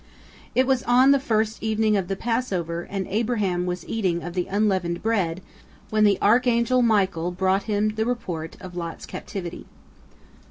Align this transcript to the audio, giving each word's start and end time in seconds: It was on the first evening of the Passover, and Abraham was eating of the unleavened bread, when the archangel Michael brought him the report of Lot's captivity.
It 0.55 0.65
was 0.65 0.81
on 0.81 1.11
the 1.11 1.19
first 1.19 1.61
evening 1.61 1.95
of 1.95 2.07
the 2.07 2.15
Passover, 2.15 2.87
and 2.89 3.05
Abraham 3.07 3.67
was 3.67 3.87
eating 3.87 4.23
of 4.23 4.33
the 4.33 4.47
unleavened 4.47 5.03
bread, 5.03 5.43
when 5.91 6.05
the 6.05 6.17
archangel 6.23 6.81
Michael 6.81 7.29
brought 7.29 7.65
him 7.69 7.89
the 7.89 8.05
report 8.07 8.57
of 8.59 8.75
Lot's 8.75 9.05
captivity. 9.05 9.67